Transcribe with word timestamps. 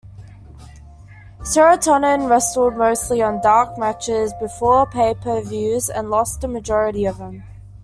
Serotonin 1.41 2.27
wrestled 2.27 2.75
mostly 2.75 3.21
on 3.21 3.39
dark 3.41 3.77
matches 3.77 4.33
before 4.39 4.87
pay-per-views 4.87 5.91
and 5.91 6.09
lost 6.09 6.41
the 6.41 6.47
majority 6.47 7.05
of 7.05 7.19
them. 7.19 7.43